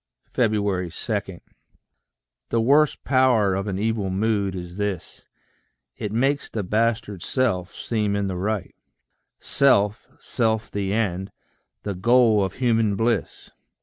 2. 0.33 0.89
The 2.49 2.59
worst 2.59 3.03
power 3.03 3.53
of 3.53 3.67
an 3.67 3.77
evil 3.77 4.09
mood 4.09 4.55
is 4.55 4.77
this 4.77 5.21
It 5.95 6.11
makes 6.11 6.49
the 6.49 6.63
bastard 6.63 7.21
self 7.21 7.71
seem 7.75 8.15
in 8.15 8.25
the 8.25 8.35
right, 8.35 8.73
Self, 9.39 10.07
self 10.19 10.71
the 10.71 10.91
end, 10.91 11.31
the 11.83 11.93
goal 11.93 12.43
of 12.43 12.55
human 12.55 12.95
bliss. 12.95 13.51